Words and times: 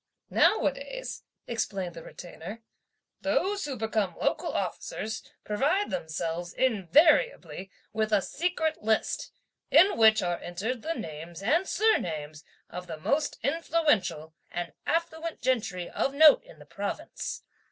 "Now 0.31 0.65
a 0.65 0.71
days," 0.71 1.21
explained 1.45 1.93
the 1.93 2.01
Retainer, 2.01 2.63
"those 3.21 3.65
who 3.65 3.75
become 3.77 4.17
local 4.19 4.51
officers 4.51 5.21
provide 5.43 5.91
themselves 5.91 6.53
invariably 6.53 7.69
with 7.93 8.11
a 8.11 8.19
secret 8.23 8.81
list, 8.81 9.31
in 9.69 9.97
which 9.99 10.23
are 10.23 10.39
entered 10.39 10.81
the 10.81 10.95
names 10.95 11.43
and 11.43 11.69
surnames 11.69 12.43
of 12.67 12.87
the 12.87 12.97
most 12.97 13.37
influential 13.43 14.33
and 14.49 14.73
affluent 14.87 15.39
gentry 15.39 15.87
of 15.87 16.15
note 16.15 16.43
in 16.45 16.57
the 16.57 16.65
province. 16.65 17.43